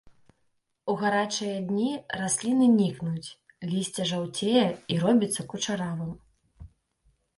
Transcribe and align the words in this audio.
У 0.91 0.95
гарачыя 1.01 1.57
дні 1.71 1.91
расліны 2.21 2.69
нікнуць, 2.79 3.29
лісце 3.75 4.03
жаўцее 4.13 4.65
і 4.95 5.01
робіцца 5.07 5.41
кучаравым. 5.53 6.11